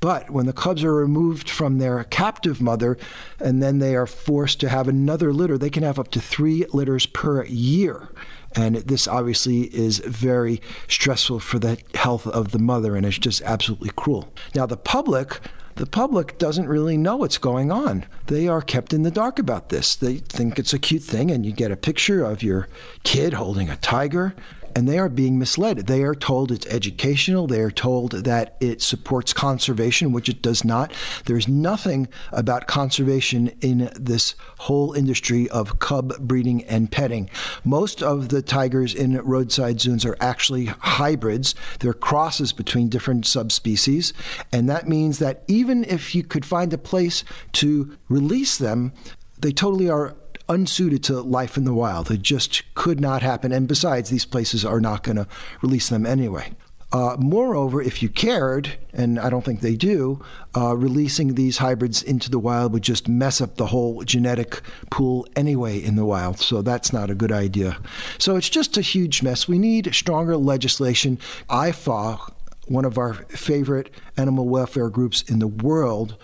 [0.00, 2.98] But when the cubs are removed from their captive mother
[3.40, 6.66] and then they are forced to have another litter, they can have up to three
[6.72, 8.10] litters per year.
[8.56, 13.42] And this obviously is very stressful for the health of the mother, and it's just
[13.42, 14.32] absolutely cruel.
[14.54, 15.40] Now, the public
[15.76, 18.06] the public doesn't really know what's going on.
[18.26, 19.96] They are kept in the dark about this.
[19.96, 22.68] They think it's a cute thing, and you get a picture of your
[23.02, 24.34] kid holding a tiger
[24.74, 25.86] and they are being misled.
[25.86, 27.46] They are told it's educational.
[27.46, 30.92] They are told that it supports conservation, which it does not.
[31.26, 37.30] There's nothing about conservation in this whole industry of cub breeding and petting.
[37.64, 41.54] Most of the tigers in roadside zoos are actually hybrids.
[41.80, 44.12] They're crosses between different subspecies.
[44.52, 48.92] And that means that even if you could find a place to release them,
[49.38, 50.16] they totally are
[50.48, 52.10] unsuited to life in the wild.
[52.10, 53.52] It just could not happen.
[53.52, 55.26] And besides, these places are not going to
[55.62, 56.52] release them anyway.
[56.94, 60.24] Uh, moreover, if you cared, and I don't think they do,
[60.56, 64.60] uh, releasing these hybrids into the wild would just mess up the whole genetic
[64.92, 66.38] pool anyway in the wild.
[66.38, 67.78] So that's not a good idea.
[68.18, 69.48] So it's just a huge mess.
[69.48, 71.18] We need stronger legislation.
[71.50, 72.32] IFAW,
[72.68, 76.16] one of our favorite animal welfare groups in the world,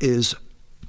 [0.00, 0.34] is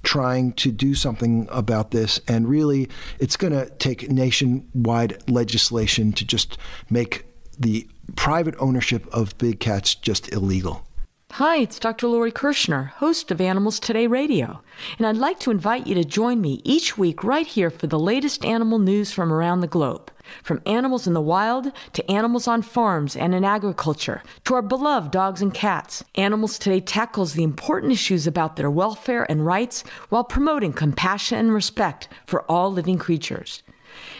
[0.05, 2.21] trying to do something about this.
[2.27, 2.87] And really,
[3.19, 6.57] it's going to take nationwide legislation to just
[6.89, 7.25] make
[7.59, 10.87] the private ownership of big cats just illegal.
[11.31, 12.07] Hi, it's Dr.
[12.07, 14.61] Lori Kirschner, host of Animals Today Radio,
[14.97, 17.99] and I'd like to invite you to join me each week right here for the
[17.99, 20.11] latest animal news from around the globe.
[20.43, 25.11] From animals in the wild to animals on farms and in agriculture to our beloved
[25.11, 30.23] dogs and cats, Animals Today tackles the important issues about their welfare and rights while
[30.23, 33.63] promoting compassion and respect for all living creatures.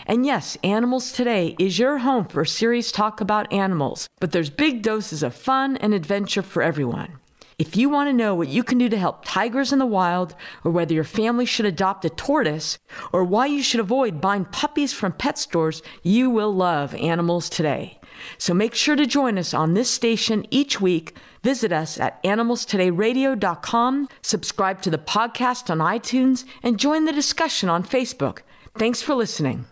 [0.06, 4.82] And yes, Animals Today is your home for serious talk about animals, but there's big
[4.82, 7.20] doses of fun and adventure for everyone.
[7.58, 10.36] If you want to know what you can do to help tigers in the wild,
[10.66, 12.78] or whether your family should adopt a tortoise,
[13.14, 18.00] or why you should avoid buying puppies from pet stores, you will love Animals Today.
[18.38, 21.16] So make sure to join us on this station each week.
[21.44, 27.84] Visit us at animalstodayradio.com, subscribe to the podcast on iTunes, and join the discussion on
[27.84, 28.40] Facebook.
[28.78, 29.66] Thanks for listening.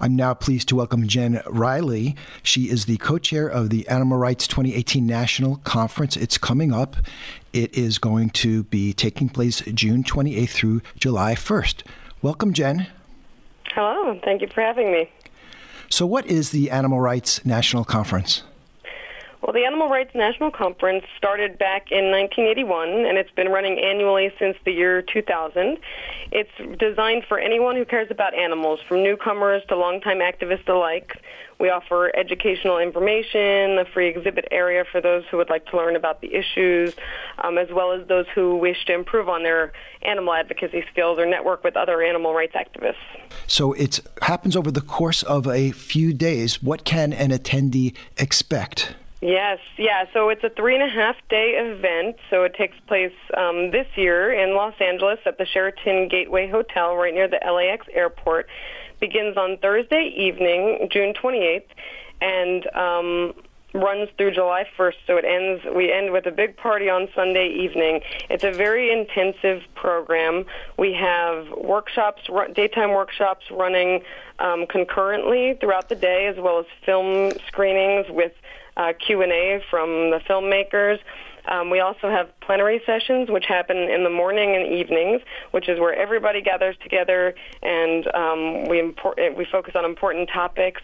[0.00, 2.16] I'm now pleased to welcome Jen Riley.
[2.42, 6.16] She is the co chair of the Animal Rights 2018 National Conference.
[6.16, 6.96] It's coming up.
[7.52, 11.82] It is going to be taking place June 28th through July 1st.
[12.22, 12.86] Welcome, Jen.
[13.74, 14.18] Hello.
[14.24, 15.10] Thank you for having me.
[15.88, 18.42] So, what is the Animal Rights National Conference?
[19.46, 24.32] Well, the Animal Rights National Conference started back in 1981, and it's been running annually
[24.40, 25.78] since the year 2000.
[26.32, 31.12] It's designed for anyone who cares about animals, from newcomers to longtime activists alike.
[31.60, 35.94] We offer educational information, a free exhibit area for those who would like to learn
[35.94, 36.96] about the issues,
[37.38, 41.24] um, as well as those who wish to improve on their animal advocacy skills or
[41.24, 42.96] network with other animal rights activists.
[43.46, 46.60] So it happens over the course of a few days.
[46.60, 48.96] What can an attendee expect?
[49.22, 50.04] Yes, yeah.
[50.12, 52.16] So it's a three and a half day event.
[52.28, 56.94] So it takes place um, this year in Los Angeles at the Sheraton Gateway Hotel,
[56.94, 58.46] right near the LAX airport.
[59.00, 61.64] Begins on Thursday evening, June 28th,
[62.20, 63.34] and um,
[63.74, 64.94] runs through July 1st.
[65.06, 65.62] So it ends.
[65.74, 68.00] We end with a big party on Sunday evening.
[68.28, 70.44] It's a very intensive program.
[70.78, 72.22] We have workshops,
[72.54, 74.02] daytime workshops running
[74.38, 78.32] um, concurrently throughout the day, as well as film screenings with
[78.76, 80.98] uh, Q&A from the filmmakers.
[81.48, 85.78] Um, we also have plenary sessions, which happen in the morning and evenings, which is
[85.78, 88.94] where everybody gathers together and um, we
[89.36, 90.82] we focus on important topics.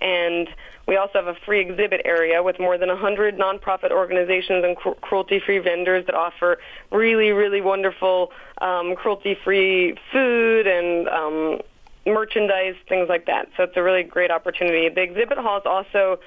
[0.00, 0.48] And
[0.86, 4.96] we also have a free exhibit area with more than 100 nonprofit organizations and cru-
[4.96, 6.58] cruelty-free vendors that offer
[6.92, 8.30] really, really wonderful
[8.60, 11.60] um, cruelty-free food and um,
[12.06, 13.48] merchandise, things like that.
[13.56, 14.88] So it's a really great opportunity.
[14.88, 16.18] The exhibit hall is also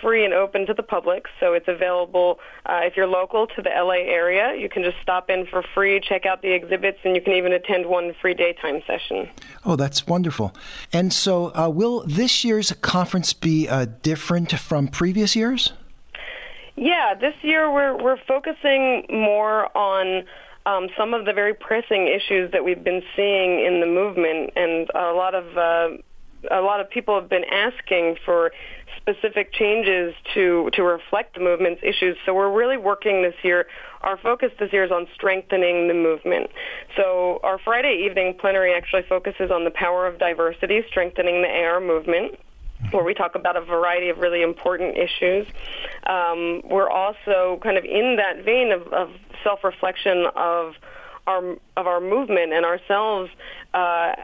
[0.00, 3.70] free and open to the public, so it's available uh, if you're local to the
[3.70, 4.54] LA area.
[4.58, 7.52] You can just stop in for free, check out the exhibits, and you can even
[7.52, 9.28] attend one free daytime session.
[9.64, 10.54] Oh, that's wonderful.
[10.92, 15.72] And so, uh, will this year's conference be uh, different from previous years?
[16.76, 20.24] Yeah, this year we're we're focusing more on
[20.64, 24.88] um, some of the very pressing issues that we've been seeing in the movement, and
[24.94, 25.96] a lot of uh,
[26.50, 28.52] a lot of people have been asking for
[29.02, 32.16] specific changes to to reflect the movement's issues.
[32.24, 33.66] So we're really working this year.
[34.00, 36.50] Our focus this year is on strengthening the movement.
[36.96, 41.80] So our Friday evening plenary actually focuses on the power of diversity, strengthening the AR
[41.80, 42.38] movement
[42.90, 45.46] where we talk about a variety of really important issues.
[46.06, 49.10] Um, we're also kind of in that vein of, of
[49.44, 50.74] self-reflection of
[51.26, 53.30] our of our movement and ourselves
[53.74, 54.14] uh,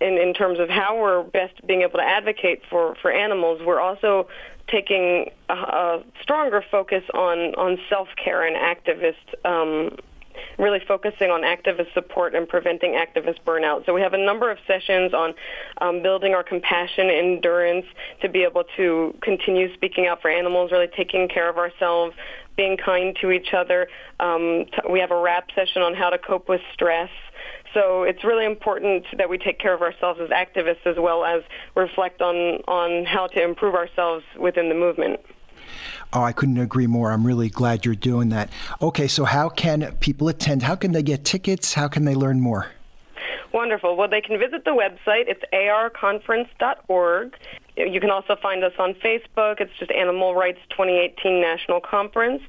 [0.00, 3.80] in, in terms of how we're best being able to advocate for, for animals, we're
[3.80, 4.28] also
[4.68, 9.96] taking a, a stronger focus on, on self-care and activist um,
[10.58, 13.84] really focusing on activist support and preventing activist burnout.
[13.86, 15.34] So we have a number of sessions on
[15.80, 17.86] um, building our compassion, and endurance
[18.22, 22.14] to be able to continue speaking out for animals, really taking care of ourselves,
[22.56, 23.88] being kind to each other.
[24.18, 27.10] Um, t- we have a wrap session on how to cope with stress.
[27.72, 31.42] So it's really important that we take care of ourselves as activists as well as
[31.74, 35.20] reflect on, on how to improve ourselves within the movement.
[36.12, 37.12] Oh, I couldn't agree more.
[37.12, 38.50] I'm really glad you're doing that.
[38.82, 40.64] Okay, so how can people attend?
[40.64, 41.74] How can they get tickets?
[41.74, 42.66] How can they learn more?
[43.52, 43.96] Wonderful.
[43.96, 45.24] Well, they can visit the website.
[45.28, 47.36] It's arconference.org.
[47.76, 49.60] You can also find us on Facebook.
[49.60, 52.42] It's just Animal Rights 2018 National Conference.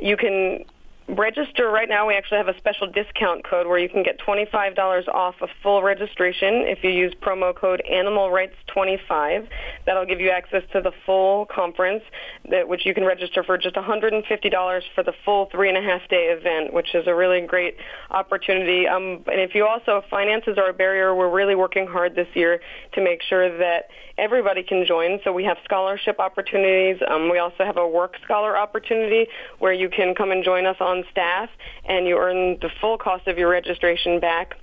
[0.00, 0.64] You can
[1.12, 2.08] register right now.
[2.08, 5.82] We actually have a special discount code where you can get $25 off a full
[5.82, 9.46] registration if you use promo code Animal Rights 25.
[9.84, 12.02] That'll give you access to the full conference,
[12.50, 16.08] that, which you can register for just $150 for the full three and a half
[16.08, 17.76] day event, which is a really great
[18.10, 18.88] opportunity.
[18.88, 22.60] Um, and if you also, finances are a barrier, we're really working hard this year
[22.94, 25.18] to make sure that everybody can join.
[25.24, 26.96] So we have scholarship opportunities.
[27.08, 29.26] Um, we also have a work scholar opportunity
[29.58, 31.48] where you can come and join us on staff
[31.84, 34.56] and you earn the full cost of your registration back.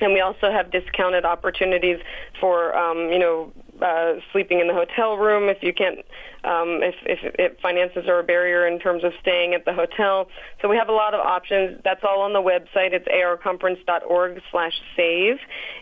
[0.00, 1.98] And we also have discounted opportunities
[2.40, 5.98] for, um, you know, uh, sleeping in the hotel room if you can't,
[6.44, 10.28] um, if, if, if finances are a barrier in terms of staying at the hotel.
[10.60, 11.80] So we have a lot of options.
[11.84, 12.92] That's all on the website.
[12.92, 15.36] It's arconference.org slash save.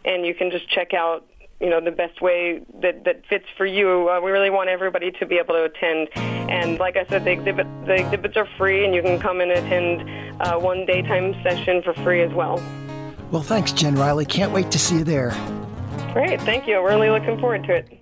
[0.05, 1.25] And you can just check out
[1.61, 4.09] you know the best way that that fits for you.
[4.11, 6.09] Uh, we really want everybody to be able to attend.
[6.17, 9.51] And like I said, the exhibit the exhibits are free, and you can come and
[9.51, 12.63] attend uh, one daytime session for free as well.
[13.31, 14.25] Well, thanks, Jen Riley.
[14.25, 15.31] Can't wait to see you there.
[16.13, 16.83] Great, thank you.
[16.83, 18.01] We're really looking forward to it.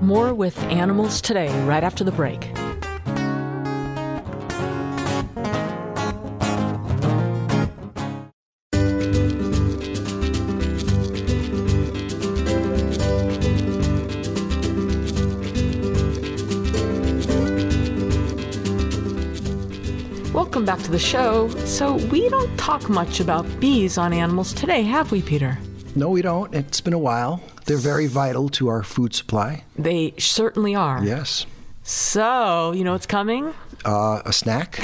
[0.00, 2.52] More with Animals Today right after the break.
[20.62, 21.48] Welcome back to the show.
[21.64, 25.58] So, we don't talk much about bees on Animals Today, have we, Peter?
[25.96, 26.54] No, we don't.
[26.54, 27.42] It's been a while.
[27.64, 29.64] They're very vital to our food supply.
[29.76, 31.02] They certainly are.
[31.02, 31.46] Yes.
[31.82, 33.52] So, you know what's coming?
[33.84, 34.78] Uh, a snack?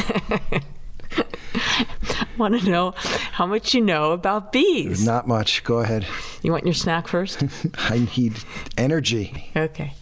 [1.15, 5.07] I want to know how much you know about bees?
[5.07, 5.63] Not much.
[5.63, 6.05] Go ahead.
[6.43, 7.41] You want your snack first?
[7.79, 8.41] I need
[8.77, 9.53] energy.
[9.55, 9.95] okay.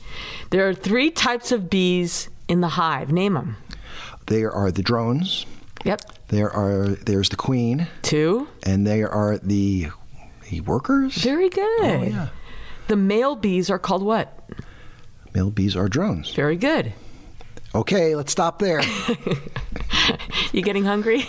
[0.49, 3.13] There are three types of bees in the hive.
[3.13, 3.59] Name them.
[4.25, 5.45] There are the drones.
[5.87, 6.01] Yep.
[6.29, 8.49] There are there's the queen, Two.
[8.65, 9.89] and there are the
[10.51, 11.15] the workers.
[11.17, 11.85] Very good.
[11.85, 12.29] Oh yeah.
[12.89, 14.49] The male bees are called what?
[15.35, 16.33] Male bees are drones.
[16.35, 16.93] Very good.
[17.75, 18.83] Okay, let's stop there.
[20.53, 21.27] You getting hungry?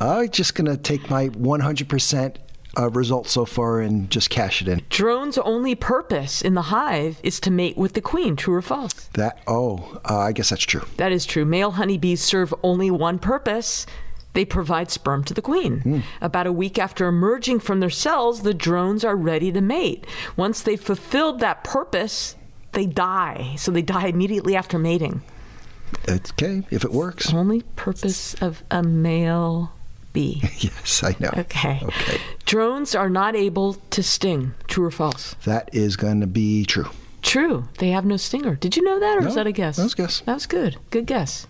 [0.00, 2.36] I'm just gonna take my 100%
[2.78, 4.82] uh, result so far and just cash it in.
[4.88, 8.36] Drone's only purpose in the hive is to mate with the queen.
[8.36, 8.92] True or false?
[9.14, 10.82] That oh, uh, I guess that's true.
[10.96, 11.44] That is true.
[11.44, 13.86] Male honeybees serve only one purpose.
[14.32, 16.04] They provide sperm to the queen.
[16.20, 20.06] About a week after emerging from their cells, the drones are ready to mate.
[20.36, 22.36] Once they've fulfilled that purpose,
[22.72, 23.56] they die.
[23.58, 25.22] So they die immediately after mating.
[26.08, 27.32] Okay if it works.
[27.34, 29.72] Only purpose of a male
[30.12, 30.40] bee.
[30.58, 31.30] yes, I know.
[31.36, 31.80] Okay.
[31.82, 32.20] Okay.
[32.44, 34.54] Drones are not able to sting.
[34.68, 35.34] True or false?
[35.44, 36.88] That is going to be true.
[37.22, 37.68] True.
[37.78, 38.54] They have no stinger.
[38.54, 39.76] Did you know that, or No, was that a guess?
[39.76, 40.20] that was a guess.
[40.20, 40.76] That was good.
[40.90, 41.46] Good guess.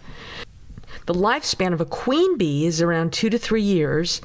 [1.06, 4.20] The lifespan of a queen bee is around two to three years.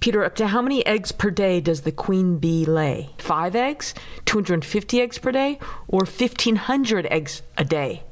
[0.00, 3.10] Peter, up to how many eggs per day does the queen bee lay?
[3.18, 3.92] Five eggs,
[4.24, 8.02] 250 eggs per day, or 1,500 eggs a day?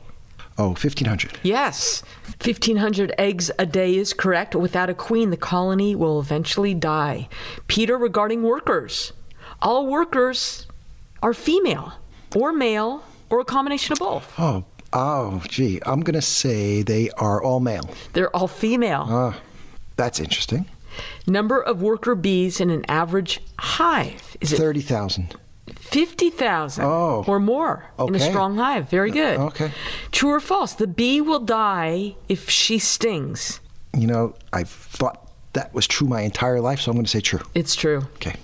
[0.59, 1.39] Oh, 1500.
[1.45, 2.03] Yes,
[2.43, 4.57] 1,500 eggs a day is correct.
[4.57, 7.29] Without a queen, the colony will eventually die.
[7.69, 9.13] Peter, regarding workers,
[9.63, 10.67] all workers
[11.23, 11.93] are female
[12.35, 14.33] or male or a combination of both.
[14.39, 15.81] Oh, oh, gee.
[15.87, 17.89] I'm going to say they are all male.
[18.13, 19.07] They're all female.
[19.09, 19.41] Ah,
[19.97, 20.67] that's interesting.
[21.27, 25.37] Number of worker bees in an average hive is it 30,000.
[25.91, 27.25] 50,000 Oh.
[27.27, 28.89] or more in a strong hive?
[28.91, 29.39] Very good.
[29.39, 29.73] Okay.
[30.13, 30.73] True or false?
[30.75, 33.61] The bee will die if she stings.
[33.97, 37.21] You know, I've thought that was true my entire life, so I'm going to say
[37.21, 37.41] true.
[37.55, 38.03] It's true.
[38.17, 38.37] Okay.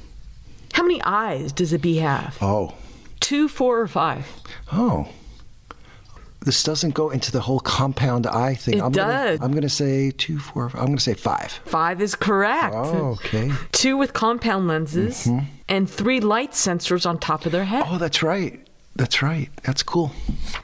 [0.73, 2.37] How many eyes does a bee have?
[2.41, 2.75] Oh,
[3.21, 4.27] Two, four, or five?
[4.73, 5.09] oh.
[6.45, 8.79] This doesn't go into the whole compound eye thing.
[8.79, 9.39] It I'm does.
[9.39, 10.71] Gonna, I'm going to say two, four.
[10.75, 11.53] I'm going to say five.
[11.65, 12.75] Five is correct.
[12.77, 13.51] Oh, okay.
[13.73, 15.27] Two with compound lenses
[15.69, 17.85] and three light sensors on top of their head.
[17.87, 18.61] Oh, that's right.
[18.97, 19.51] That's right.
[19.65, 20.13] That's cool.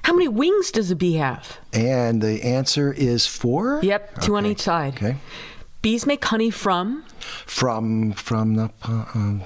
[0.05, 1.59] How many wings does a bee have?
[1.72, 3.81] And the answer is four?
[3.83, 4.95] Yep, two on each side.
[4.97, 5.16] Okay.
[5.83, 7.05] Bees make honey from
[7.47, 9.43] From from the uh, um,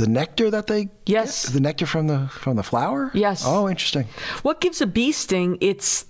[0.00, 1.44] the nectar that they Yes.
[1.44, 1.52] get?
[1.54, 3.42] the nectar from the from the flower Yes.
[3.46, 4.06] oh interesting
[4.42, 5.58] what gives a bee sting?
[5.60, 6.06] Its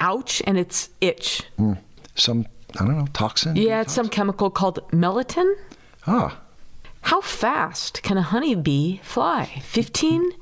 [0.00, 1.42] ouch and its itch.
[2.14, 2.46] some
[2.78, 5.54] I don't know toxin Yeah, it's some chemical called melatonin.
[6.06, 6.30] ah
[7.10, 9.62] How fast can a honeybee fly?
[9.62, 10.32] 15,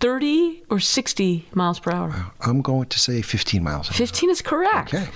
[0.00, 2.10] 30, or 60 miles per hour?
[2.46, 3.98] I'm going to say 15 miles an hour.
[3.98, 4.94] 15 is correct.
[4.94, 5.08] Okay.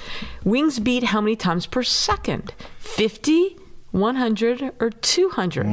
[0.44, 2.52] Wings beat how many times per second?
[2.78, 3.56] 50,
[3.92, 5.66] 100, or 200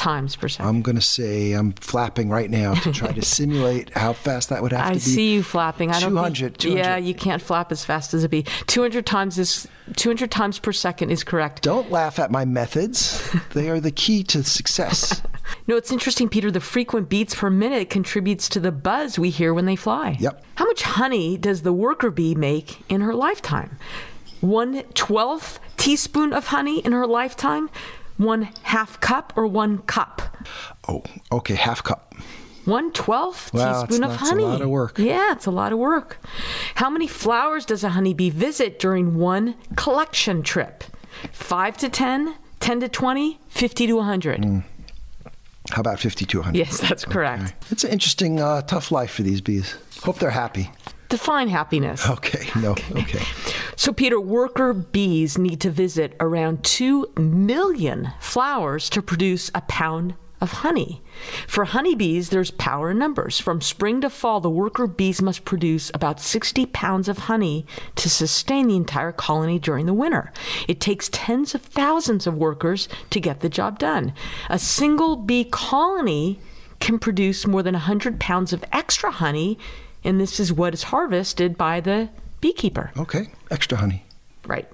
[0.00, 0.66] times per second?
[0.66, 4.62] I'm going to say I'm flapping right now to try to simulate how fast that
[4.62, 4.96] would have I to be.
[4.96, 5.90] I see you flapping.
[5.90, 6.78] I don't 200, think, 200.
[6.78, 8.44] Yeah, you can't flap as fast as a bee.
[8.66, 11.62] 200 times is 200 times per second is correct.
[11.62, 13.22] Don't laugh at my methods.
[13.52, 15.22] they are the key to success.
[15.66, 16.52] No, it's interesting, Peter.
[16.52, 20.16] The frequent beats per minute contributes to the buzz we hear when they fly.
[20.20, 20.44] Yep.
[20.54, 23.76] How much honey does the worker bee make in her lifetime?
[24.40, 27.68] One twelfth teaspoon of honey in her lifetime?
[28.20, 30.36] One half cup or one cup?
[30.86, 31.02] Oh,
[31.32, 32.14] okay, half cup.
[32.66, 34.44] One twelfth Wow, teaspoon of that's a honey.
[34.44, 34.98] lot of work.
[34.98, 36.18] Yeah, it's a lot of work.
[36.74, 40.84] How many flowers does a honeybee visit during one collection trip?
[41.32, 44.62] Five to ten, 10 to 20, 50 to 100.
[45.70, 46.58] How about 50 to 100?
[46.58, 47.54] Yes, that's correct.
[47.70, 49.76] It's an interesting, uh, tough life for these bees.
[50.02, 50.70] Hope they're happy.
[51.10, 52.08] Define happiness.
[52.08, 53.22] Okay, no, okay.
[53.76, 60.16] So, Peter, worker bees need to visit around 2 million flowers to produce a pound
[60.40, 61.02] of honey.
[61.46, 63.38] For honeybees, there's power in numbers.
[63.38, 68.10] From spring to fall, the worker bees must produce about 60 pounds of honey to
[68.10, 70.30] sustain the entire colony during the winter.
[70.68, 74.12] It takes tens of thousands of workers to get the job done.
[74.48, 76.38] A single bee colony
[76.80, 79.58] can produce more than 100 pounds of extra honey,
[80.04, 82.08] and this is what is harvested by the
[82.40, 82.90] beekeeper.
[82.96, 84.04] Okay, extra honey.
[84.46, 84.68] Right.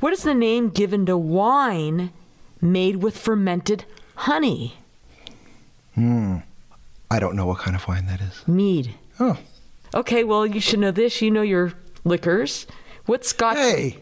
[0.00, 2.12] What is the name given to wine
[2.60, 3.84] made with fermented
[4.14, 4.74] honey?
[5.94, 6.38] Hmm.
[7.10, 8.46] I don't know what kind of wine that is.
[8.48, 8.94] Mead.
[9.20, 9.38] Oh,
[9.94, 11.22] Okay, well, you should know this.
[11.22, 11.72] You know your
[12.04, 12.66] liquors.
[13.06, 13.56] What Scotch?
[13.56, 13.98] hey.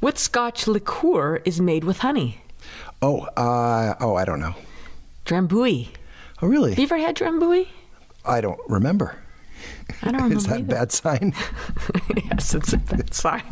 [0.00, 2.42] What Scotch liqueur is made with honey?
[3.00, 4.54] Oh, uh, oh, I don't know.
[5.24, 5.88] Drambuie.
[6.42, 6.70] Oh, really?
[6.70, 7.68] Have you ever had Drambuie?
[8.26, 9.16] I don't remember.
[10.02, 11.34] I don't remember Is that a bad sign?
[12.30, 13.42] yes, it's a bad sign.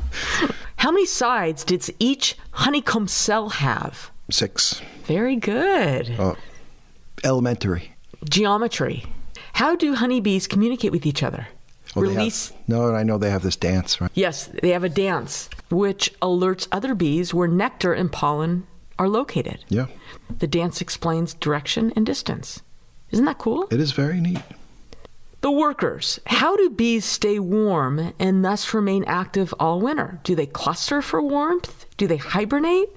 [0.77, 4.11] How many sides did each honeycomb cell have?
[4.31, 4.81] Six.
[5.05, 6.15] Very good.
[6.19, 6.37] Oh,
[7.23, 7.93] elementary.
[8.29, 9.05] Geometry.
[9.55, 11.47] How do honeybees communicate with each other?
[11.97, 12.53] Oh, well, have- Release.
[12.67, 14.11] no, I know they have this dance, right?
[14.15, 18.67] Yes, they have a dance which alerts other bees where nectar and pollen
[18.99, 19.65] are located.
[19.69, 19.87] Yeah,
[20.39, 22.63] The dance explains direction and distance.
[23.11, 23.67] Isn't that cool?
[23.71, 24.41] it is very neat.
[25.45, 26.21] The workers.
[26.25, 30.19] How do bees stay warm and thus remain active all winter?
[30.25, 31.85] Do they cluster for warmth?
[31.99, 32.89] Do they hibernate?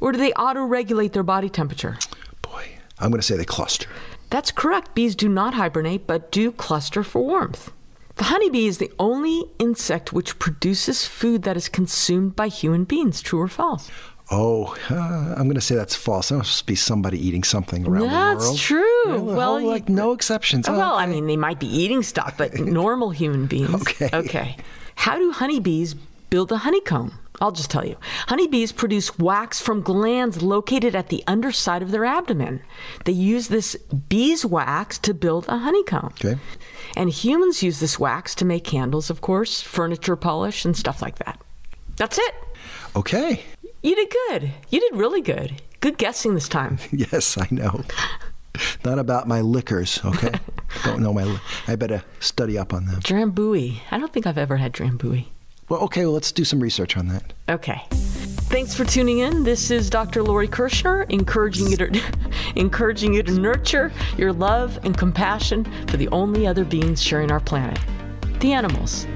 [0.00, 1.98] Or do they auto regulate their body temperature?
[2.40, 3.88] Boy, I'm going to say they cluster.
[4.30, 4.94] That's correct.
[4.94, 7.72] Bees do not hibernate but do cluster for warmth.
[8.14, 13.20] The honeybee is the only insect which produces food that is consumed by human beings.
[13.20, 13.90] True or false?
[14.30, 16.30] Oh, uh, I'm going to say that's false.
[16.30, 18.40] There must be somebody eating something around the world.
[18.40, 19.02] That's true.
[19.06, 19.20] Really?
[19.34, 20.68] Well, Oh, like no exceptions.
[20.68, 23.72] well, Oh, I mean, they might be eating stuff, but normal human beings.
[23.82, 24.10] Okay.
[24.12, 24.56] Okay.
[24.96, 25.94] How do honeybees
[26.28, 27.18] build a honeycomb?
[27.40, 27.96] I'll just tell you.
[28.28, 32.62] Honeybees produce wax from glands located at the underside of their abdomen.
[33.04, 33.76] They use this
[34.08, 36.14] beeswax to build a honeycomb.
[36.24, 36.38] Okay.
[36.96, 41.18] And humans use this wax to make candles, of course, furniture polish, and stuff like
[41.18, 41.38] that.
[41.96, 42.34] That's it.
[42.96, 43.42] Okay.
[43.86, 44.50] You did good.
[44.68, 45.62] You did really good.
[45.78, 46.78] Good guessing this time.
[46.90, 47.84] Yes, I know.
[48.84, 50.32] Not about my liquors, okay?
[50.84, 51.22] Don't know my.
[51.22, 53.00] Li- I better study up on them.
[53.00, 53.78] Drambuie.
[53.92, 55.26] I don't think I've ever had Drambuie.
[55.68, 56.04] Well, okay.
[56.04, 57.32] Well, let's do some research on that.
[57.48, 57.80] Okay.
[58.50, 59.44] Thanks for tuning in.
[59.44, 60.24] This is Dr.
[60.24, 62.02] Lori Kirschner, encouraging you to
[62.56, 67.40] encouraging you to nurture your love and compassion for the only other beings sharing our
[67.40, 67.78] planet,
[68.40, 69.06] the animals.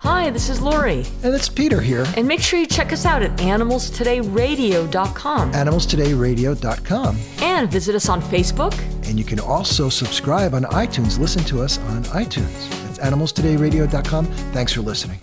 [0.00, 2.06] Hi, this is Lori, And it's Peter here.
[2.16, 7.16] and make sure you check us out at animalstodayradio.com AnimalstodayRadio.com.
[7.42, 8.72] and visit us on Facebook,
[9.08, 11.18] And you can also subscribe on iTunes.
[11.18, 12.70] Listen to us on iTunes.
[12.88, 14.26] It's AnimalsTodayRadio.com.
[14.52, 15.20] Thanks for listening.